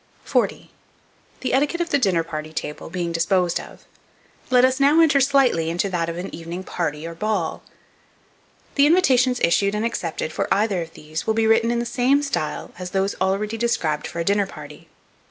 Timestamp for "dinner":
1.99-2.23, 14.25-14.47